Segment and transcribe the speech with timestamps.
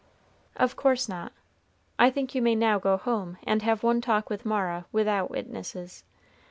[0.55, 1.31] "Of course not.
[1.99, 6.03] I think you may now go home and have one talk with Mara without witnesses."